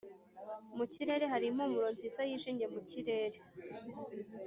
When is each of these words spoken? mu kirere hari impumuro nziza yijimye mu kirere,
mu 0.77 0.85
kirere 0.93 1.25
hari 1.31 1.45
impumuro 1.47 1.87
nziza 1.95 2.21
yijimye 2.29 2.65
mu 2.73 2.81
kirere, 2.89 3.37